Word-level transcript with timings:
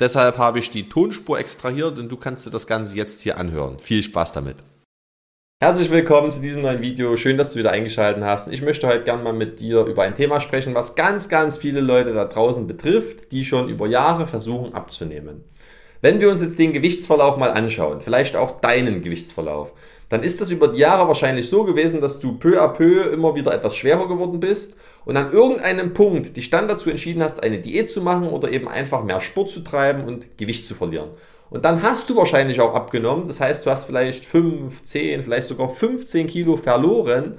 Deshalb 0.00 0.38
habe 0.38 0.58
ich 0.58 0.70
die 0.70 0.88
Tonspur 0.88 1.38
extrahiert 1.38 1.98
und 1.98 2.08
du 2.08 2.16
kannst 2.16 2.46
dir 2.46 2.50
das 2.50 2.66
Ganze 2.66 2.96
jetzt 2.96 3.20
hier 3.20 3.36
anhören. 3.36 3.78
Viel 3.80 4.02
Spaß 4.02 4.32
damit. 4.32 4.56
Herzlich 5.62 5.90
willkommen 5.90 6.32
zu 6.32 6.40
diesem 6.40 6.62
neuen 6.62 6.80
Video. 6.80 7.18
Schön, 7.18 7.36
dass 7.36 7.52
du 7.52 7.58
wieder 7.58 7.70
eingeschaltet 7.70 8.24
hast. 8.24 8.48
Ich 8.48 8.62
möchte 8.62 8.88
heute 8.88 9.04
gerne 9.04 9.22
mal 9.22 9.34
mit 9.34 9.60
dir 9.60 9.84
über 9.84 10.04
ein 10.04 10.16
Thema 10.16 10.40
sprechen, 10.40 10.74
was 10.74 10.94
ganz, 10.94 11.28
ganz 11.28 11.58
viele 11.58 11.82
Leute 11.82 12.14
da 12.14 12.24
draußen 12.24 12.66
betrifft, 12.66 13.30
die 13.30 13.44
schon 13.44 13.68
über 13.68 13.86
Jahre 13.86 14.26
versuchen 14.26 14.72
abzunehmen. 14.72 15.44
Wenn 16.02 16.18
wir 16.18 16.30
uns 16.30 16.40
jetzt 16.40 16.58
den 16.58 16.72
Gewichtsverlauf 16.72 17.36
mal 17.36 17.50
anschauen, 17.50 18.00
vielleicht 18.00 18.34
auch 18.34 18.60
deinen 18.60 19.02
Gewichtsverlauf, 19.02 19.72
dann 20.08 20.22
ist 20.22 20.40
das 20.40 20.50
über 20.50 20.68
die 20.68 20.78
Jahre 20.78 21.06
wahrscheinlich 21.08 21.48
so 21.50 21.64
gewesen, 21.64 22.00
dass 22.00 22.20
du 22.20 22.38
peu 22.38 22.60
à 22.60 22.68
peu 22.68 23.12
immer 23.12 23.34
wieder 23.34 23.54
etwas 23.54 23.76
schwerer 23.76 24.08
geworden 24.08 24.40
bist 24.40 24.74
und 25.04 25.16
an 25.18 25.32
irgendeinem 25.32 25.92
Punkt 25.92 26.36
dich 26.36 26.48
dann 26.48 26.68
dazu 26.68 26.90
entschieden 26.90 27.22
hast, 27.22 27.42
eine 27.42 27.58
Diät 27.58 27.90
zu 27.90 28.00
machen 28.00 28.28
oder 28.28 28.50
eben 28.50 28.66
einfach 28.66 29.04
mehr 29.04 29.20
Sport 29.20 29.50
zu 29.50 29.60
treiben 29.60 30.04
und 30.04 30.38
Gewicht 30.38 30.66
zu 30.66 30.74
verlieren. 30.74 31.10
Und 31.50 31.64
dann 31.66 31.82
hast 31.82 32.08
du 32.08 32.16
wahrscheinlich 32.16 32.60
auch 32.60 32.74
abgenommen. 32.74 33.26
Das 33.26 33.40
heißt, 33.40 33.66
du 33.66 33.70
hast 33.70 33.84
vielleicht 33.84 34.24
5, 34.24 34.82
10, 34.82 35.22
vielleicht 35.22 35.48
sogar 35.48 35.68
15 35.68 36.28
Kilo 36.28 36.56
verloren, 36.56 37.38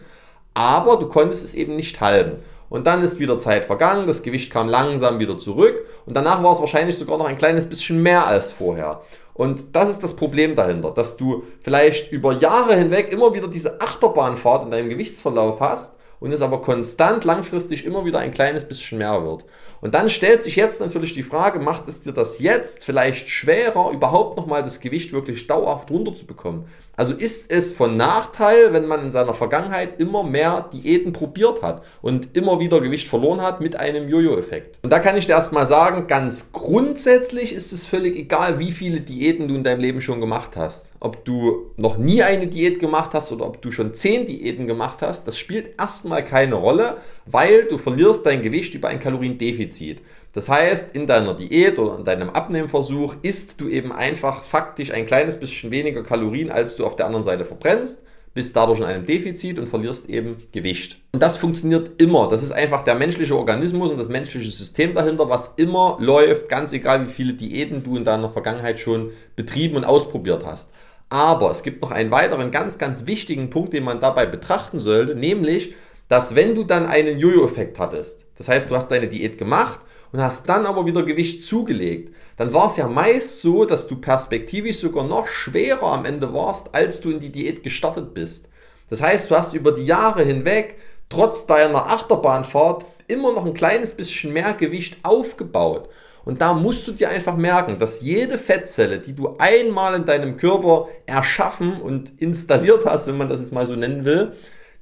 aber 0.54 0.98
du 0.98 1.08
konntest 1.08 1.44
es 1.44 1.54
eben 1.56 1.76
nicht 1.76 2.00
halten. 2.00 2.44
Und 2.70 2.88
dann 2.88 3.02
ist 3.04 3.20
wieder 3.20 3.38
Zeit 3.38 3.66
vergangen, 3.66 4.08
das 4.08 4.22
Gewicht 4.22 4.52
kam 4.52 4.70
langsam 4.70 5.20
wieder 5.20 5.38
zurück 5.38 5.86
und 6.06 6.16
danach 6.16 6.44
war 6.44 6.54
es 6.54 6.60
wahrscheinlich 6.60 6.98
sogar 6.98 7.18
noch 7.18 7.26
ein 7.26 7.38
kleines 7.38 7.68
bisschen 7.68 8.02
mehr 8.02 8.26
als 8.26 8.52
vorher. 8.52 9.02
Und 9.34 9.76
das 9.76 9.90
ist 9.90 10.04
das 10.04 10.16
Problem 10.16 10.56
dahinter, 10.56 10.92
dass 10.92 11.18
du 11.18 11.44
vielleicht 11.62 12.12
über 12.12 12.34
Jahre 12.34 12.76
hinweg 12.76 13.12
immer 13.12 13.34
wieder 13.34 13.48
diese 13.48 13.80
Achterbahnfahrt 13.80 14.66
in 14.66 14.72
deinem 14.72 14.90
Gewichtsverlauf 14.90 15.60
hast 15.60 15.96
und 16.22 16.32
es 16.32 16.42
aber 16.42 16.62
konstant 16.62 17.26
langfristig 17.26 17.84
immer 17.84 18.06
wieder 18.06 18.20
ein 18.20 18.32
kleines 18.32 18.64
bisschen 18.64 19.00
mehr 19.00 19.24
wird. 19.26 19.44
Und 19.82 19.96
dann 19.96 20.10
stellt 20.10 20.44
sich 20.44 20.56
jetzt 20.56 20.80
natürlich 20.80 21.14
die 21.14 21.24
Frage, 21.24 21.60
macht 21.60 21.88
es 21.88 22.00
dir 22.00 22.14
das 22.14 22.40
jetzt 22.40 22.84
vielleicht 22.86 23.30
schwerer, 23.30 23.92
überhaupt 23.92 24.38
nochmal 24.38 24.64
das 24.64 24.80
Gewicht 24.80 25.12
wirklich 25.12 25.48
dauerhaft 25.48 25.90
runterzubekommen? 25.90 26.66
Also 26.96 27.16
ist 27.16 27.52
es 27.52 27.74
von 27.74 27.98
Nachteil, 27.98 28.72
wenn 28.74 28.86
man 28.86 29.02
in 29.02 29.12
seiner 29.12 29.34
Vergangenheit 29.34 30.00
immer 30.00 30.22
mehr 30.22 30.70
Diäten 30.72 31.12
probiert 31.12 31.64
hat 31.64 31.84
und 32.04 32.38
immer 32.38 32.60
wieder 32.60 32.80
Gewicht 32.80 33.08
verloren 33.08 33.42
hat 33.42 33.60
mit 33.60 33.76
einem 33.76 34.08
Jojo-Effekt. 34.08 34.78
Und 34.84 34.92
da 34.92 35.00
kann 35.00 35.18
ich 35.18 35.26
dir 35.26 35.34
erstmal 35.34 35.66
sagen, 35.66 36.06
ganz 36.06 36.52
grundsätzlich 36.52 37.52
ist 37.52 37.74
es 37.74 37.88
völlig 37.88 38.16
egal, 38.16 38.60
wie 38.60 38.72
viele 38.72 39.02
Diäten 39.02 39.48
du 39.48 39.56
in 39.56 39.64
deinem 39.64 39.82
Leben 39.82 40.02
schon 40.02 40.22
gemacht 40.22 40.52
hast. 40.56 40.91
Ob 41.04 41.26
du 41.26 41.72
noch 41.78 41.98
nie 41.98 42.22
eine 42.22 42.46
Diät 42.46 42.80
gemacht 42.80 43.10
hast 43.14 43.32
oder 43.32 43.48
ob 43.48 43.60
du 43.60 43.72
schon 43.72 43.96
zehn 43.96 44.28
Diäten 44.28 44.68
gemacht 44.68 45.00
hast, 45.02 45.28
das 45.28 45.36
spielt 45.36 45.80
erstmal 45.80 46.24
keine 46.24 46.54
Rolle, 46.54 46.98
weil 47.26 47.64
du 47.64 47.80
verlierst 47.80 48.24
dein 48.24 48.44
Gewicht 48.44 48.76
über 48.76 48.90
ein 48.90 49.00
Kaloriendefizit. 49.00 50.02
Das 50.34 50.48
heißt, 50.48 50.96
in 50.96 51.08
deiner 51.08 51.34
Diät 51.34 51.80
oder 51.80 51.98
in 51.98 52.06
deinem 52.06 52.30
Abnehmversuch 52.30 53.16
isst 53.24 53.60
du 53.60 53.68
eben 53.68 53.92
einfach 53.92 54.46
faktisch 54.46 54.92
ein 54.92 55.08
kleines 55.08 55.40
bisschen 55.40 55.72
weniger 55.72 56.04
Kalorien, 56.04 56.52
als 56.52 56.76
du 56.76 56.86
auf 56.86 56.96
der 56.96 57.08
anderen 57.08 57.26
Seite 57.26 57.46
verbrennst, 57.46 58.04
bist 58.36 58.56
dadurch 58.56 58.80
in 58.80 58.86
einem 58.86 59.08
Defizit 59.08 59.58
und 59.58 59.70
verlierst 59.70 60.08
eben 60.08 60.44
Gewicht. 60.52 60.98
Und 61.14 61.24
das 61.24 61.36
funktioniert 61.36 62.00
immer. 62.00 62.30
Das 62.30 62.44
ist 62.44 62.52
einfach 62.52 62.84
der 62.84 62.94
menschliche 62.94 63.36
Organismus 63.36 63.90
und 63.90 63.98
das 63.98 64.08
menschliche 64.08 64.52
System 64.52 64.94
dahinter, 64.94 65.30
was 65.30 65.54
immer 65.58 65.98
läuft, 66.00 66.48
ganz 66.48 66.72
egal 66.74 67.08
wie 67.08 67.12
viele 67.12 67.34
Diäten 67.34 67.84
du 67.84 67.98
in 67.98 68.06
deiner 68.06 68.30
Vergangenheit 68.30 68.80
schon 68.80 69.10
betrieben 69.36 69.78
und 69.78 69.84
ausprobiert 69.84 70.46
hast. 70.46 70.70
Aber 71.12 71.52
es 71.52 71.62
gibt 71.62 71.82
noch 71.82 71.92
einen 71.92 72.10
weiteren 72.10 72.52
ganz, 72.52 72.78
ganz 72.78 73.06
wichtigen 73.06 73.50
Punkt, 73.50 73.74
den 73.74 73.84
man 73.84 74.00
dabei 74.00 74.26
betrachten 74.26 74.80
sollte, 74.80 75.14
nämlich, 75.14 75.76
dass 76.08 76.36
wenn 76.36 76.56
du 76.56 76.64
dann 76.64 76.86
einen 76.86 77.20
Jojo-Effekt 77.20 77.78
hattest, 77.80 78.26
das 78.38 78.48
heißt, 78.48 78.72
du 78.72 78.78
hast 78.78 78.90
deine 78.90 79.10
Diät 79.10 79.38
gemacht 79.38 79.82
und 80.14 80.22
hast 80.22 80.48
dann 80.48 80.66
aber 80.66 80.86
wieder 80.86 81.04
Gewicht 81.04 81.44
zugelegt, 81.44 82.16
dann 82.38 82.54
war 82.54 82.68
es 82.68 82.78
ja 82.78 82.88
meist 82.88 83.42
so, 83.42 83.66
dass 83.66 83.88
du 83.88 83.98
perspektivisch 83.98 84.80
sogar 84.80 85.04
noch 85.04 85.28
schwerer 85.28 85.84
am 85.84 86.06
Ende 86.06 86.34
warst, 86.34 86.74
als 86.74 87.02
du 87.02 87.12
in 87.12 87.20
die 87.20 87.34
Diät 87.34 87.62
gestartet 87.62 88.14
bist. 88.14 88.48
Das 88.90 89.02
heißt, 89.02 89.30
du 89.30 89.36
hast 89.36 89.54
über 89.54 89.74
die 89.74 89.86
Jahre 89.86 90.24
hinweg, 90.24 90.78
trotz 91.10 91.46
deiner 91.46 91.88
Achterbahnfahrt, 91.88 92.86
immer 93.10 93.34
noch 93.34 93.46
ein 93.46 93.54
kleines 93.54 93.92
bisschen 93.92 94.32
mehr 94.32 94.54
Gewicht 94.54 94.96
aufgebaut. 95.04 95.90
Und 96.24 96.42
da 96.42 96.54
musst 96.54 96.88
du 96.88 96.92
dir 96.92 97.10
einfach 97.10 97.36
merken, 97.36 97.80
dass 97.80 98.02
jede 98.02 98.38
Fettzelle, 98.38 99.00
die 99.00 99.14
du 99.14 99.36
einmal 99.40 99.96
in 99.96 100.06
deinem 100.06 100.38
Körper 100.38 100.88
erschaffen 101.06 101.82
und 101.82 102.12
installiert 102.22 102.86
hast, 102.86 103.08
wenn 103.08 103.18
man 103.18 103.30
das 103.30 103.40
jetzt 103.40 103.54
mal 103.54 103.66
so 103.66 103.76
nennen 103.76 104.06
will, 104.06 104.34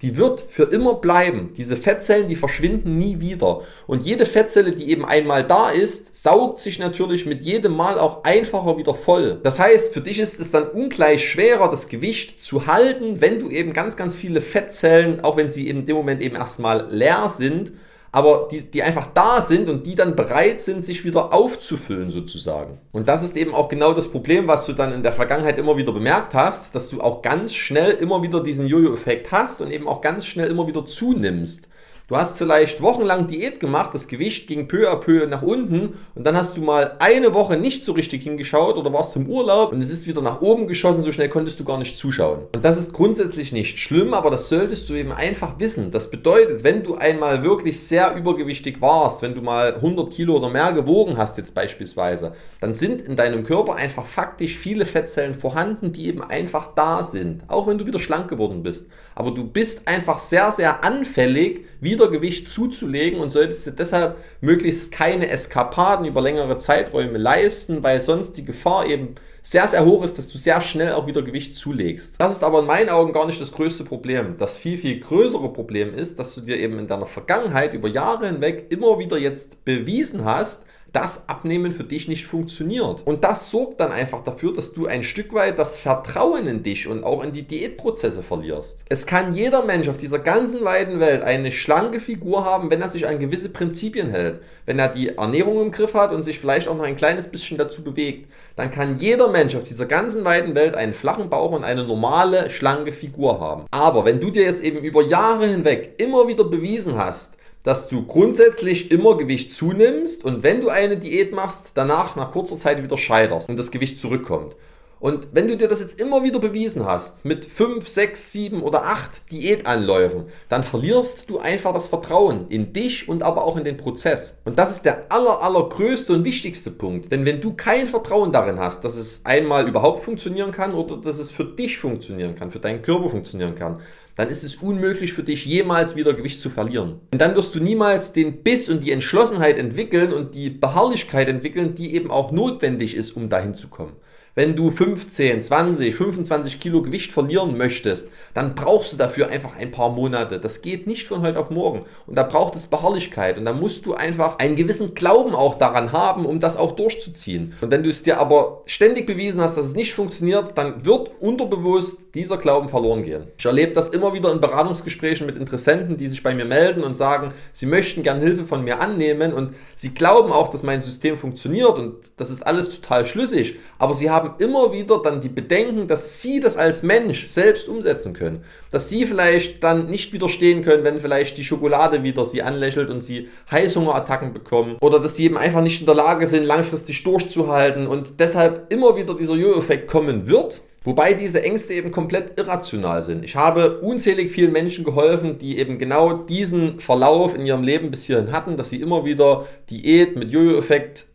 die 0.02 0.16
wird 0.16 0.44
für 0.50 0.64
immer 0.64 0.96
bleiben. 0.96 1.52
Diese 1.58 1.76
Fettzellen, 1.76 2.30
die 2.30 2.38
verschwinden 2.38 2.98
nie 2.98 3.20
wieder. 3.20 3.62
Und 3.86 4.06
jede 4.06 4.26
Fettzelle, 4.26 4.72
die 4.72 4.90
eben 4.90 5.04
einmal 5.06 5.44
da 5.44 5.70
ist, 5.70 6.24
saugt 6.24 6.62
sich 6.62 6.80
natürlich 6.80 7.26
mit 7.26 7.42
jedem 7.42 7.76
Mal 7.76 8.00
auch 8.00 8.24
einfacher 8.24 8.78
wieder 8.78 8.94
voll. 8.94 9.40
Das 9.44 9.60
heißt, 9.60 9.94
für 9.94 10.02
dich 10.02 10.20
ist 10.20 10.40
es 10.40 10.52
dann 10.52 10.70
ungleich 10.70 11.30
schwerer, 11.30 11.70
das 11.70 11.90
Gewicht 11.90 12.42
zu 12.42 12.66
halten, 12.68 13.20
wenn 13.20 13.40
du 13.40 13.50
eben 13.50 13.74
ganz, 13.74 13.98
ganz 13.98 14.16
viele 14.16 14.42
Fettzellen, 14.42 15.22
auch 15.22 15.36
wenn 15.36 15.50
sie 15.50 15.68
in 15.68 15.86
dem 15.86 15.98
Moment 15.98 16.22
eben 16.22 16.36
erstmal 16.36 16.88
leer 16.90 17.32
sind, 17.36 17.74
aber 18.12 18.48
die, 18.52 18.62
die 18.62 18.84
einfach 18.84 19.08
da 19.14 19.42
sind 19.42 19.70
und 19.70 19.86
die 19.86 19.96
dann 19.96 20.16
bereit 20.16 20.62
sind, 20.62 20.84
sich 20.84 21.06
wieder 21.06 21.34
aufzufüllen 21.34 22.10
sozusagen. 22.10 22.80
Und 22.92 23.08
das 23.08 23.24
ist 23.24 23.38
eben 23.38 23.54
auch 23.54 23.70
genau 23.70 23.94
das 23.94 24.10
Problem, 24.10 24.48
was 24.48 24.66
du 24.66 24.74
dann 24.74 24.94
in 24.94 25.04
der 25.04 25.14
Vergangenheit 25.14 25.58
immer 25.58 25.78
wieder 25.78 25.92
bemerkt 25.92 26.34
hast, 26.34 26.74
dass 26.76 26.90
du 26.90 27.02
auch 27.02 27.22
ganz 27.22 27.54
schnell 27.54 27.92
immer 27.92 28.22
wieder 28.22 28.44
diesen 28.44 28.68
Jojo-Effekt 28.68 29.32
hast 29.32 29.62
und 29.62 29.72
eben 29.72 29.88
auch 29.88 30.02
ganz 30.02 30.26
schnell 30.26 30.50
immer 30.50 30.68
wieder 30.68 30.86
zunimmst. 30.86 31.69
Du 32.10 32.18
hast 32.18 32.40
vielleicht 32.40 32.82
wochenlang 32.82 33.28
Diät 33.28 33.60
gemacht, 33.60 33.94
das 33.94 34.08
Gewicht 34.08 34.48
ging 34.48 34.68
peu 34.68 34.92
à 34.92 34.96
peu 34.96 35.28
nach 35.28 35.44
unten 35.44 36.00
und 36.16 36.24
dann 36.24 36.36
hast 36.36 36.58
du 36.58 36.62
mal 36.62 36.96
eine 36.98 37.36
Woche 37.36 37.56
nicht 37.56 37.86
so 37.86 37.92
richtig 37.92 38.24
hingeschaut 38.24 38.78
oder 38.78 38.92
warst 38.92 39.16
im 39.16 39.30
Urlaub 39.30 39.72
und 39.74 39.84
es 39.84 39.92
ist 39.92 40.08
wieder 40.08 40.24
nach 40.24 40.42
oben 40.42 40.66
geschossen, 40.66 41.04
so 41.04 41.12
schnell 41.12 41.30
konntest 41.30 41.60
du 41.60 41.64
gar 41.64 41.78
nicht 41.78 42.00
zuschauen. 42.00 42.46
Und 42.56 42.66
das 42.66 42.80
ist 42.80 42.94
grundsätzlich 42.94 43.52
nicht 43.52 43.78
schlimm, 43.78 44.16
aber 44.16 44.32
das 44.32 44.50
solltest 44.50 44.90
du 44.90 44.96
eben 44.96 45.12
einfach 45.12 45.60
wissen. 45.60 45.92
Das 45.92 46.10
bedeutet, 46.10 46.64
wenn 46.64 46.82
du 46.82 46.96
einmal 46.96 47.44
wirklich 47.44 47.80
sehr 47.80 48.16
übergewichtig 48.16 48.82
warst, 48.82 49.22
wenn 49.22 49.36
du 49.36 49.44
mal 49.44 49.76
100 49.76 50.10
Kilo 50.10 50.38
oder 50.38 50.50
mehr 50.50 50.72
gewogen 50.72 51.16
hast 51.16 51.38
jetzt 51.38 51.54
beispielsweise, 51.54 52.34
dann 52.60 52.74
sind 52.74 53.04
in 53.04 53.18
deinem 53.18 53.44
Körper 53.44 53.76
einfach 53.76 54.08
faktisch 54.08 54.58
viele 54.58 54.88
Fettzellen 54.88 55.36
vorhanden, 55.36 55.94
die 55.94 56.08
eben 56.08 56.24
einfach 56.24 56.74
da 56.74 57.04
sind, 57.04 57.44
auch 57.50 57.68
wenn 57.68 57.78
du 57.78 57.86
wieder 57.86 58.00
schlank 58.00 58.30
geworden 58.30 58.64
bist. 58.64 58.88
Aber 59.14 59.32
du 59.32 59.44
bist 59.44 59.88
einfach 59.88 60.20
sehr, 60.22 60.54
sehr 60.54 60.84
anfällig, 60.84 61.66
wieder 61.82 61.99
Gewicht 62.08 62.50
zuzulegen 62.50 63.20
und 63.20 63.32
solltest 63.32 63.66
dir 63.66 63.72
deshalb 63.72 64.18
möglichst 64.42 64.92
keine 64.92 65.30
Eskapaden 65.30 66.06
über 66.06 66.22
längere 66.22 66.58
Zeiträume 66.58 67.18
leisten, 67.18 67.84
weil 67.84 68.00
sonst 68.00 68.38
die 68.38 68.46
Gefahr 68.46 68.88
eben 68.88 69.16
sehr, 69.44 69.68
sehr 69.68 69.86
hoch 69.86 70.04
ist, 70.04 70.18
dass 70.18 70.30
du 70.30 70.38
sehr 70.38 70.62
schnell 70.62 70.94
auch 70.94 71.08
wieder 71.08 71.22
Gewicht 71.22 71.56
zulegst. 71.56 72.16
Das 72.20 72.34
ist 72.34 72.44
aber 72.44 72.60
in 72.60 72.66
meinen 72.66 72.90
Augen 72.90 73.14
gar 73.14 73.26
nicht 73.26 73.42
das 73.42 73.52
größte 73.52 73.84
Problem. 73.84 74.36
Das 74.38 74.58
viel, 74.58 74.78
viel 74.78 75.00
größere 75.00 75.52
Problem 75.52 75.96
ist, 75.96 76.20
dass 76.20 76.36
du 76.36 76.42
dir 76.42 76.58
eben 76.58 76.78
in 76.78 76.88
deiner 76.88 77.08
Vergangenheit 77.08 77.74
über 77.74 77.88
Jahre 77.88 78.28
hinweg 78.28 78.68
immer 78.70 79.00
wieder 79.00 79.18
jetzt 79.18 79.66
bewiesen 79.66 80.24
hast, 80.24 80.64
dass 80.94 81.28
Abnehmen 81.30 81.72
für 81.72 81.84
dich 81.84 82.08
nicht 82.08 82.26
funktioniert. 82.26 83.06
Und 83.06 83.24
das 83.24 83.50
sorgt 83.50 83.80
dann 83.80 83.92
einfach 83.92 84.24
dafür, 84.24 84.54
dass 84.54 84.74
du 84.74 84.88
ein 84.88 85.04
Stück 85.04 85.34
weit 85.34 85.60
das 85.60 85.78
Vertrauen 85.78 86.48
in 86.48 86.64
dich 86.64 86.88
und 86.88 87.04
auch 87.04 87.24
in 87.24 87.34
die 87.34 87.44
Diätprozesse 87.44 88.24
verlierst. 88.24 88.78
Es 88.90 89.06
kann 89.06 89.34
jeder 89.34 89.64
Mensch 89.64 89.88
auf 89.88 89.98
dieser 89.98 90.20
ganzen 90.20 90.64
weiten 90.64 91.00
Welt 91.00 91.22
eine 91.22 91.52
schlanke 91.52 92.00
Figur 92.00 92.46
haben, 92.46 92.70
wenn 92.70 92.82
er 92.82 92.90
sich 92.90 93.08
an 93.08 93.20
gewisse 93.20 93.50
Prinzipien 93.50 94.10
hält. 94.10 94.42
Wenn 94.66 94.80
er 94.80 94.90
die 94.90 95.10
Ernährung 95.10 95.62
im 95.62 95.72
Griff 95.72 95.94
hat 95.94 96.12
und 96.12 96.24
sich 96.24 96.40
vielleicht 96.40 96.68
auch 96.68 96.78
noch 96.78 96.84
ein 96.84 96.96
kleines 96.96 97.28
bisschen 97.28 97.58
dazu 97.58 97.84
bewegt, 97.84 98.32
dann 98.56 98.72
kann 98.72 98.98
jeder 99.00 99.30
Mensch 99.30 99.56
auf 99.56 99.64
dieser 99.64 99.86
ganzen 99.86 100.26
weiten 100.26 100.54
Welt 100.56 100.76
einen 100.76 100.94
flachen 100.94 101.30
Bauch 101.30 101.52
und 101.52 101.64
eine 101.64 101.86
normale, 101.86 102.50
schlanke 102.50 102.92
Figur 102.92 103.40
haben. 103.40 103.66
Aber 103.72 104.06
wenn 104.06 104.20
du 104.20 104.32
dir 104.32 104.44
jetzt 104.44 104.64
eben 104.64 104.80
über 104.80 105.02
Jahre 105.02 105.48
hinweg 105.48 105.96
immer 105.98 106.28
wieder 106.28 106.44
bewiesen 106.44 106.98
hast, 106.98 107.39
dass 107.64 107.90
du 107.90 108.06
grundsätzlich 108.06 108.92
immer 108.92 109.18
Gewicht 109.18 109.54
zunimmst 109.54 110.24
und 110.24 110.44
wenn 110.44 110.62
du 110.62 110.70
eine 110.70 110.98
Diät 110.98 111.34
machst, 111.34 111.72
danach 111.74 112.16
nach 112.16 112.32
kurzer 112.32 112.58
Zeit 112.58 112.82
wieder 112.82 112.98
scheiterst 112.98 113.50
und 113.50 113.58
das 113.58 113.72
Gewicht 113.72 114.00
zurückkommt. 114.00 114.56
Und 115.00 115.30
wenn 115.32 115.48
du 115.48 115.56
dir 115.56 115.70
das 115.70 115.80
jetzt 115.80 116.02
immer 116.02 116.24
wieder 116.24 116.40
bewiesen 116.40 116.86
hast, 116.86 117.24
mit 117.24 117.46
5, 117.46 117.88
6, 117.88 118.32
7 118.34 118.62
oder 118.62 118.84
8 118.86 119.32
Diätanläufen, 119.32 120.26
dann 120.50 120.64
verlierst 120.64 121.30
du 121.30 121.40
einfach 121.40 121.74
das 121.74 121.88
Vertrauen 121.88 122.48
in 122.50 122.74
dich 122.74 123.08
und 123.08 123.24
aber 123.24 123.46
auch 123.46 123.56
in 123.56 123.64
den 123.64 123.78
Prozess. 123.78 124.38
Und 124.44 124.60
das 124.60 124.72
ist 124.72 124.84
der 124.84 125.06
aller, 125.10 125.42
allergrößte 125.42 126.12
und 126.12 126.26
wichtigste 126.26 126.70
Punkt. 126.70 127.12
Denn 127.14 127.26
wenn 127.26 127.40
du 127.40 127.54
kein 127.54 127.88
Vertrauen 127.88 128.34
darin 128.34 128.60
hast, 128.60 128.84
dass 128.84 128.98
es 128.98 129.26
einmal 129.26 129.70
überhaupt 129.70 130.04
funktionieren 130.04 130.52
kann 130.52 130.74
oder 130.74 130.98
dass 130.98 131.18
es 131.18 131.32
für 131.32 131.46
dich 131.46 131.78
funktionieren 131.78 132.36
kann, 132.36 132.52
für 132.52 132.60
deinen 132.60 132.82
Körper 132.82 133.10
funktionieren 133.10 133.56
kann, 133.56 133.80
dann 134.18 134.30
ist 134.30 134.44
es 134.44 134.56
unmöglich 134.58 135.14
für 135.14 135.24
dich 135.24 135.46
jemals 135.46 135.96
wieder 135.96 136.14
Gewicht 136.14 136.42
zu 136.42 136.50
verlieren. 136.50 137.00
Und 137.14 137.22
dann 137.22 137.38
wirst 137.38 137.56
du 137.56 137.62
niemals 137.62 138.12
den 138.12 138.44
Biss 138.44 138.70
und 138.70 138.84
die 138.84 138.92
Entschlossenheit 138.92 139.58
entwickeln 139.58 140.12
und 140.12 140.36
die 140.36 140.50
Beharrlichkeit 140.50 141.30
entwickeln, 141.30 141.76
die 141.76 141.96
eben 141.96 142.12
auch 142.12 142.34
notwendig 142.34 142.96
ist, 142.98 143.16
um 143.16 143.30
dahin 143.30 143.56
zu 143.56 143.70
kommen. 143.70 143.94
Wenn 144.40 144.56
du 144.56 144.72
15, 144.72 145.44
20, 145.44 145.94
25 145.94 146.62
Kilo 146.62 146.82
Gewicht 146.82 147.12
verlieren 147.12 147.58
möchtest, 147.58 148.10
dann 148.34 148.56
brauchst 148.56 148.94
du 148.94 148.96
dafür 148.96 149.28
einfach 149.28 149.58
ein 149.58 149.72
paar 149.72 149.90
Monate. 149.90 150.40
Das 150.40 150.62
geht 150.62 150.88
nicht 150.88 151.08
von 151.08 151.24
heute 151.24 151.38
auf 151.38 151.50
morgen. 151.50 151.82
Und 152.08 152.16
da 152.16 152.24
braucht 152.24 152.56
es 152.56 152.68
Beharrlichkeit. 152.68 153.38
Und 153.38 153.44
da 153.44 153.52
musst 153.52 153.86
du 153.86 153.96
einfach 153.96 154.40
einen 154.40 154.56
gewissen 154.56 154.96
Glauben 154.96 155.36
auch 155.36 155.56
daran 155.56 155.92
haben, 155.92 156.26
um 156.26 156.40
das 156.40 156.56
auch 156.56 156.72
durchzuziehen. 156.72 157.54
Und 157.60 157.70
wenn 157.70 157.84
du 157.84 157.90
es 157.90 158.04
dir 158.04 158.18
aber 158.18 158.62
ständig 158.66 159.08
bewiesen 159.08 159.42
hast, 159.42 159.58
dass 159.58 159.66
es 159.66 159.76
nicht 159.76 159.94
funktioniert, 159.94 160.58
dann 160.58 160.86
wird 160.86 161.12
unterbewusst 161.20 162.00
dieser 162.16 162.38
Glauben 162.38 162.70
verloren 162.70 163.04
gehen. 163.04 163.24
Ich 163.38 163.46
erlebe 163.46 163.74
das 163.74 163.90
immer 163.90 164.14
wieder 164.14 164.32
in 164.32 164.42
Beratungsgesprächen 164.42 165.28
mit 165.28 165.38
Interessenten, 165.38 165.98
die 165.98 166.08
sich 166.08 166.24
bei 166.24 166.34
mir 166.34 166.46
melden 166.46 166.84
und 166.84 166.96
sagen, 166.96 167.34
sie 167.54 167.66
möchten 167.66 168.04
gern 168.04 168.22
Hilfe 168.22 168.46
von 168.46 168.64
mir 168.64 168.82
annehmen 168.82 169.34
und 169.34 169.56
sie 169.78 169.94
glauben 169.94 170.32
auch, 170.32 170.50
dass 170.50 170.64
mein 170.64 170.82
System 170.82 171.18
funktioniert 171.18 171.78
und 171.78 171.96
das 172.18 172.30
ist 172.30 172.46
alles 172.46 172.72
total 172.72 173.06
schlüssig. 173.06 173.58
Aber 173.78 173.94
sie 173.94 174.10
haben 174.10 174.29
immer 174.38 174.72
wieder 174.72 175.02
dann 175.04 175.22
die 175.22 175.30
Bedenken, 175.30 175.88
dass 175.88 176.22
sie 176.22 176.40
das 176.40 176.58
als 176.58 176.84
Mensch 176.84 177.30
selbst 177.30 177.68
umsetzen 177.68 178.14
können. 178.14 178.44
Dass 178.72 178.90
sie 178.90 179.06
vielleicht 179.06 179.64
dann 179.64 179.90
nicht 179.90 180.14
widerstehen 180.14 180.64
können, 180.64 180.84
wenn 180.84 181.00
vielleicht 181.00 181.38
die 181.38 181.44
Schokolade 181.44 182.04
wieder 182.04 182.26
sie 182.26 182.42
anlächelt 182.42 182.90
und 182.90 183.02
sie 183.02 183.30
Heißhungerattacken 183.50 184.34
bekommen. 184.34 184.78
Oder 184.82 185.00
dass 185.00 185.16
sie 185.16 185.26
eben 185.26 185.38
einfach 185.38 185.62
nicht 185.62 185.80
in 185.80 185.86
der 185.86 185.96
Lage 185.96 186.28
sind, 186.28 186.44
langfristig 186.44 187.04
durchzuhalten 187.04 187.88
und 187.88 188.20
deshalb 188.20 188.72
immer 188.72 188.96
wieder 188.96 189.16
dieser 189.16 189.36
Jo-Effekt 189.36 189.88
kommen 189.88 190.28
wird. 190.28 190.62
Wobei 190.84 191.14
diese 191.14 191.44
Ängste 191.44 191.74
eben 191.74 191.92
komplett 191.92 192.40
irrational 192.40 193.04
sind. 193.04 193.26
Ich 193.26 193.36
habe 193.36 193.80
unzählig 193.82 194.32
vielen 194.32 194.54
Menschen 194.54 194.86
geholfen, 194.86 195.38
die 195.38 195.60
eben 195.60 195.78
genau 195.78 196.14
diesen 196.14 196.80
Verlauf 196.80 197.36
in 197.36 197.46
ihrem 197.46 197.64
Leben 197.64 197.92
bis 197.92 198.06
hierhin 198.06 198.32
hatten, 198.32 198.56
dass 198.56 198.70
sie 198.70 198.80
immer 198.80 199.04
wieder 199.04 199.46
Diät 199.70 200.16
mit 200.16 200.32
Jojo-Effekt 200.32 201.06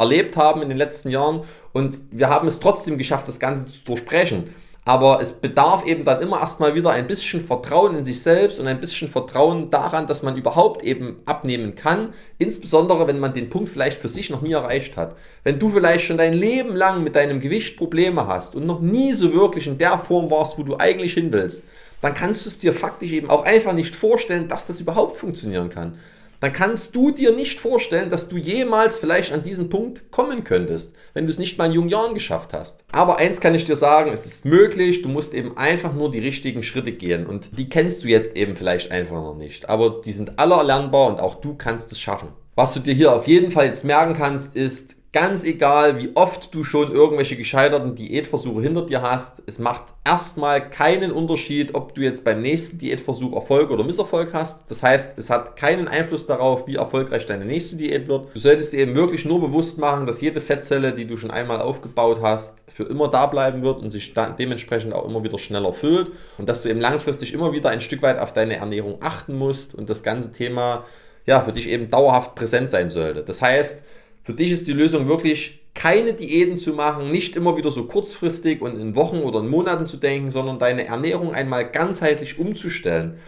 erlebt 0.00 0.36
haben 0.36 0.62
in 0.62 0.70
den 0.70 0.78
letzten 0.78 1.10
Jahren 1.10 1.42
und 1.72 2.00
wir 2.10 2.28
haben 2.28 2.48
es 2.48 2.60
trotzdem 2.60 2.98
geschafft, 2.98 3.28
das 3.28 3.38
Ganze 3.38 3.70
zu 3.70 3.80
durchbrechen. 3.84 4.54
Aber 4.84 5.20
es 5.20 5.32
bedarf 5.32 5.86
eben 5.86 6.04
dann 6.04 6.22
immer 6.22 6.40
erstmal 6.40 6.74
wieder 6.74 6.90
ein 6.90 7.06
bisschen 7.06 7.46
Vertrauen 7.46 7.96
in 7.96 8.04
sich 8.04 8.22
selbst 8.22 8.58
und 8.58 8.66
ein 8.66 8.80
bisschen 8.80 9.08
Vertrauen 9.08 9.70
daran, 9.70 10.06
dass 10.06 10.22
man 10.22 10.36
überhaupt 10.36 10.82
eben 10.82 11.20
abnehmen 11.26 11.74
kann. 11.76 12.14
Insbesondere, 12.38 13.06
wenn 13.06 13.20
man 13.20 13.34
den 13.34 13.50
Punkt 13.50 13.68
vielleicht 13.68 13.98
für 13.98 14.08
sich 14.08 14.30
noch 14.30 14.40
nie 14.40 14.52
erreicht 14.52 14.96
hat. 14.96 15.16
Wenn 15.44 15.58
du 15.58 15.70
vielleicht 15.70 16.06
schon 16.06 16.16
dein 16.16 16.32
Leben 16.32 16.74
lang 16.74 17.04
mit 17.04 17.14
deinem 17.14 17.40
Gewicht 17.40 17.76
Probleme 17.76 18.26
hast 18.26 18.56
und 18.56 18.66
noch 18.66 18.80
nie 18.80 19.12
so 19.12 19.32
wirklich 19.34 19.66
in 19.66 19.78
der 19.78 19.98
Form 19.98 20.30
warst, 20.30 20.58
wo 20.58 20.62
du 20.62 20.78
eigentlich 20.78 21.12
hin 21.12 21.30
willst, 21.30 21.64
dann 22.00 22.14
kannst 22.14 22.46
du 22.46 22.50
es 22.50 22.58
dir 22.58 22.72
faktisch 22.72 23.12
eben 23.12 23.28
auch 23.28 23.44
einfach 23.44 23.74
nicht 23.74 23.94
vorstellen, 23.94 24.48
dass 24.48 24.66
das 24.66 24.80
überhaupt 24.80 25.18
funktionieren 25.18 25.68
kann 25.68 25.98
dann 26.40 26.52
kannst 26.52 26.96
du 26.96 27.10
dir 27.10 27.32
nicht 27.32 27.60
vorstellen, 27.60 28.10
dass 28.10 28.28
du 28.28 28.36
jemals 28.36 28.98
vielleicht 28.98 29.32
an 29.32 29.42
diesen 29.42 29.68
Punkt 29.68 30.10
kommen 30.10 30.42
könntest, 30.42 30.94
wenn 31.12 31.26
du 31.26 31.32
es 31.32 31.38
nicht 31.38 31.58
mal 31.58 31.66
in 31.66 31.72
jungen 31.72 31.88
Jahren 31.90 32.14
geschafft 32.14 32.52
hast. 32.52 32.82
Aber 32.92 33.18
eins 33.18 33.40
kann 33.40 33.54
ich 33.54 33.66
dir 33.66 33.76
sagen, 33.76 34.10
es 34.12 34.26
ist 34.26 34.46
möglich, 34.46 35.02
du 35.02 35.08
musst 35.08 35.34
eben 35.34 35.56
einfach 35.56 35.92
nur 35.92 36.10
die 36.10 36.18
richtigen 36.18 36.62
Schritte 36.62 36.92
gehen 36.92 37.26
und 37.26 37.56
die 37.58 37.68
kennst 37.68 38.02
du 38.02 38.08
jetzt 38.08 38.36
eben 38.36 38.56
vielleicht 38.56 38.90
einfach 38.90 39.16
noch 39.16 39.36
nicht, 39.36 39.68
aber 39.68 40.00
die 40.04 40.12
sind 40.12 40.38
alle 40.38 40.54
erlernbar 40.54 41.08
und 41.08 41.20
auch 41.20 41.36
du 41.36 41.54
kannst 41.54 41.92
es 41.92 42.00
schaffen. 42.00 42.28
Was 42.54 42.74
du 42.74 42.80
dir 42.80 42.94
hier 42.94 43.12
auf 43.12 43.28
jeden 43.28 43.50
Fall 43.50 43.66
jetzt 43.66 43.84
merken 43.84 44.14
kannst, 44.14 44.56
ist, 44.56 44.96
Ganz 45.12 45.42
egal, 45.42 45.98
wie 45.98 46.14
oft 46.14 46.54
du 46.54 46.62
schon 46.62 46.92
irgendwelche 46.92 47.34
gescheiterten 47.34 47.96
Diätversuche 47.96 48.62
hinter 48.62 48.86
dir 48.86 49.02
hast, 49.02 49.42
es 49.46 49.58
macht 49.58 49.86
erstmal 50.04 50.70
keinen 50.70 51.12
Unterschied, 51.12 51.74
ob 51.74 51.94
du 51.94 52.00
jetzt 52.00 52.24
beim 52.24 52.40
nächsten 52.40 52.78
Diätversuch 52.78 53.34
Erfolg 53.34 53.70
oder 53.70 53.84
Misserfolg 53.84 54.32
hast. 54.32 54.70
Das 54.70 54.82
heißt, 54.82 55.18
es 55.18 55.28
hat 55.28 55.56
keinen 55.56 55.88
Einfluss 55.88 56.26
darauf, 56.26 56.66
wie 56.66 56.76
erfolgreich 56.76 57.26
deine 57.26 57.44
nächste 57.44 57.76
Diät 57.76 58.08
wird. 58.08 58.34
Du 58.34 58.38
solltest 58.38 58.72
dir 58.72 58.80
eben 58.80 58.94
wirklich 58.94 59.24
nur 59.24 59.40
bewusst 59.40 59.78
machen, 59.78 60.06
dass 60.06 60.20
jede 60.20 60.40
Fettzelle, 60.40 60.92
die 60.92 61.06
du 61.06 61.16
schon 61.16 61.30
einmal 61.30 61.60
aufgebaut 61.60 62.20
hast, 62.22 62.58
für 62.72 62.84
immer 62.84 63.08
da 63.08 63.26
bleiben 63.26 63.62
wird 63.62 63.82
und 63.82 63.90
sich 63.90 64.14
dementsprechend 64.14 64.94
auch 64.94 65.04
immer 65.04 65.22
wieder 65.22 65.38
schneller 65.38 65.72
füllt 65.72 66.12
und 66.38 66.48
dass 66.48 66.62
du 66.62 66.70
eben 66.70 66.80
langfristig 66.80 67.34
immer 67.34 67.52
wieder 67.52 67.68
ein 67.68 67.82
Stück 67.82 68.00
weit 68.00 68.18
auf 68.18 68.32
deine 68.32 68.56
Ernährung 68.56 68.98
achten 69.02 69.36
musst 69.36 69.74
und 69.74 69.90
das 69.90 70.02
ganze 70.02 70.32
Thema 70.32 70.84
ja 71.26 71.40
für 71.40 71.52
dich 71.52 71.68
eben 71.68 71.90
dauerhaft 71.90 72.34
präsent 72.36 72.70
sein 72.70 72.88
sollte. 72.88 73.22
Das 73.22 73.42
heißt, 73.42 73.82
für 74.22 74.32
dich 74.32 74.52
ist 74.52 74.66
die 74.66 74.72
Lösung 74.72 75.08
wirklich, 75.08 75.59
keine 75.80 76.12
Diäten 76.12 76.58
zu 76.58 76.74
machen, 76.74 77.10
nicht 77.10 77.36
immer 77.36 77.56
wieder 77.56 77.70
so 77.70 77.84
kurzfristig 77.84 78.60
und 78.60 78.78
in 78.78 78.94
Wochen 78.96 79.20
oder 79.20 79.40
in 79.40 79.48
Monaten 79.48 79.86
zu 79.86 79.96
denken, 79.96 80.30
sondern 80.30 80.58
deine 80.58 80.84
Ernährung 80.86 81.32
einmal 81.32 81.70
ganzheitlich 81.70 82.38
umzustellen. 82.38 83.18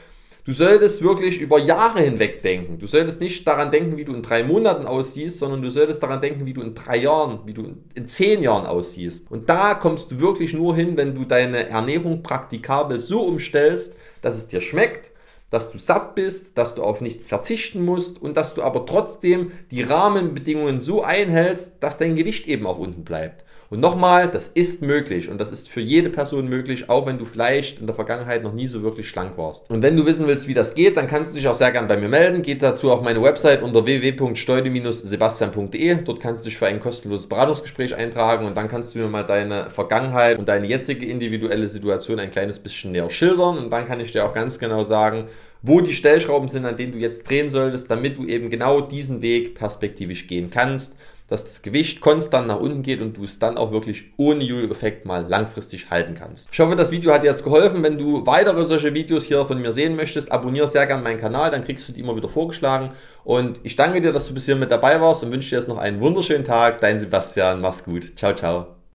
Du 0.45 0.53
solltest 0.53 1.03
wirklich 1.03 1.41
über 1.41 1.59
Jahre 1.59 2.03
hinweg 2.03 2.43
denken. 2.43 2.79
Du 2.79 2.87
solltest 2.87 3.23
nicht 3.23 3.49
daran 3.49 3.71
denken, 3.71 3.97
wie 3.97 4.05
du 4.05 4.13
in 4.13 4.21
drei 4.21 4.43
Monaten 4.43 4.85
aussiehst, 4.85 5.39
sondern 5.39 5.63
du 5.63 5.71
solltest 5.71 6.03
daran 6.03 6.21
denken, 6.21 6.45
wie 6.45 6.53
du 6.53 6.61
in 6.61 6.75
drei 6.75 6.99
Jahren, 6.99 7.39
wie 7.47 7.55
du 7.55 7.75
in 7.95 8.07
zehn 8.07 8.43
Jahren 8.43 8.67
aussiehst. 8.67 9.31
Und 9.31 9.49
da 9.49 9.73
kommst 9.73 10.11
du 10.11 10.21
wirklich 10.21 10.53
nur 10.53 10.77
hin, 10.77 10.99
wenn 10.99 11.15
du 11.15 11.25
deine 11.25 11.71
Ernährung 11.71 12.23
praktikabel 12.23 13.01
so 13.01 13.23
umstellst, 13.23 13.97
dass 14.21 14.37
es 14.37 14.49
dir 14.49 14.61
schmeckt, 14.61 15.12
dass 15.53 15.71
du 15.71 15.77
satt 15.77 16.15
bist, 16.15 16.57
dass 16.57 16.75
du 16.75 16.83
auf 16.83 17.03
nichts 17.03 17.29
verzichten 17.29 17.85
musst 17.85 18.21
und 18.21 18.39
dass 18.39 18.55
du 18.55 18.63
aber 18.63 18.87
trotzdem 18.87 19.53
die 19.71 19.83
Rahmenbedingungen 19.83 20.81
so 20.81 21.03
einhältst, 21.03 21.77
dass 21.81 21.99
dein 21.99 22.17
Gewicht 22.17 22.49
eben 22.49 22.67
auch 22.67 22.79
unten 22.79 23.05
bleibt. 23.05 23.45
Und 23.73 23.81
nochmal, 23.81 24.29
das 24.29 24.49
ist 24.49 24.83
möglich 24.83 25.31
und 25.31 25.41
das 25.41 25.51
ist 25.51 25.67
für 25.67 25.81
jede 25.81 26.11
Person 26.11 26.47
möglich, 26.47 26.91
auch 26.91 27.07
wenn 27.07 27.17
du 27.17 27.25
vielleicht 27.25 27.81
in 27.81 27.87
der 27.87 27.95
Vergangenheit 27.95 28.43
noch 28.43 28.53
nie 28.53 28.67
so 28.67 28.83
wirklich 28.83 29.09
schlank 29.09 29.39
warst. 29.39 29.71
Und 29.71 29.81
wenn 29.81 29.97
du 29.97 30.05
wissen 30.05 30.27
willst, 30.27 30.47
wie 30.47 30.53
das 30.53 30.75
geht, 30.75 30.99
dann 30.99 31.09
kannst 31.09 31.31
du 31.31 31.37
dich 31.37 31.49
auch 31.49 31.55
sehr 31.55 31.73
gerne 31.73 31.89
bei 31.89 31.97
mir 31.97 32.11
melden. 32.11 32.43
Geht 32.43 32.63
dazu 32.63 32.93
auf 32.93 33.01
meine 33.01 33.23
Website 33.23 33.63
unter 33.63 33.87
www.steude-sebastian.de. 33.87 36.03
Dort 36.05 36.21
kannst 36.21 36.45
du 36.45 36.51
dich 36.51 36.59
für 36.59 36.67
ein 36.67 36.81
kostenloses 36.81 37.27
Beratungsgespräch 37.27 37.95
eintragen 37.95 38.45
und 38.45 38.59
dann 38.59 38.69
kannst 38.69 38.95
du 38.95 38.99
mir 38.99 39.09
mal 39.09 39.25
deine 39.25 39.71
Vergangenheit 39.71 40.39
und 40.39 40.47
deine 40.47 40.67
jetzige 40.67 41.07
individuelle 41.07 41.69
Situation 41.69 42.19
ein 42.19 42.31
kleines 42.31 42.59
bisschen 42.59 42.93
näher 42.93 43.11
schildern 43.11 43.57
und 43.57 43.71
dann 43.71 43.87
kann 43.87 44.01
ich 44.01 44.13
dir 44.13 44.27
auch 44.27 44.35
ganz 44.35 44.59
genau 44.59 44.85
sagen, 44.85 45.29
wo 45.63 45.81
die 45.81 45.95
Stellschrauben 45.95 46.51
sind, 46.51 46.67
an 46.67 46.77
denen 46.77 46.93
du 46.93 46.99
jetzt 46.99 47.27
drehen 47.27 47.49
solltest, 47.49 47.91
damit 47.91 48.19
du 48.19 48.27
eben 48.27 48.51
genau 48.51 48.83
diesen 48.83 49.23
Weg 49.23 49.55
perspektivisch 49.55 50.27
gehen 50.27 50.51
kannst 50.51 50.95
dass 51.33 51.45
das 51.45 51.63
Gewicht 51.63 52.01
konstant 52.01 52.47
nach 52.47 52.61
unten 52.61 52.83
geht 52.83 53.01
und 53.01 53.17
du 53.17 53.25
es 53.25 53.39
dann 53.39 53.57
auch 53.57 53.73
wirklich 53.73 54.13
ohne 54.19 54.45
Jojo-Effekt 54.45 55.07
mal 55.07 55.27
langfristig 55.27 55.91
halten 55.91 56.15
kannst. 56.15 56.49
Ich 56.53 56.61
hoffe, 56.61 56.77
das 56.77 56.91
Video 56.91 57.13
hat 57.13 57.23
dir 57.23 57.29
jetzt 57.29 57.43
geholfen. 57.43 57.83
Wenn 57.83 57.97
du 57.97 58.27
weitere 58.27 58.65
solche 58.67 58.93
Videos 58.93 59.25
hier 59.25 59.47
von 59.47 59.61
mir 59.61 59.73
sehen 59.73 59.97
möchtest, 59.97 60.31
abonniere 60.31 60.69
sehr 60.69 60.87
gerne 60.87 61.03
meinen 61.03 61.21
Kanal, 61.21 61.51
dann 61.51 61.65
kriegst 61.65 61.89
du 61.89 61.93
die 61.93 62.01
immer 62.01 62.17
wieder 62.17 62.29
vorgeschlagen. 62.29 62.91
Und 63.25 63.61
ich 63.63 63.77
danke 63.77 64.03
dir, 64.03 64.13
dass 64.13 64.29
du 64.29 64.35
bis 64.35 64.45
hier 64.45 64.57
mit 64.57 64.71
dabei 64.71 65.01
warst 65.01 65.25
und 65.25 65.33
wünsche 65.33 65.51
dir 65.51 65.57
jetzt 65.57 65.69
noch 65.69 65.79
einen 65.79 66.01
wunderschönen 66.01 66.45
Tag. 66.45 66.81
Dein 66.81 67.01
Sebastian, 67.01 67.61
mach's 67.61 67.83
gut. 67.83 68.13
Ciao, 68.17 68.35
ciao. 68.35 68.82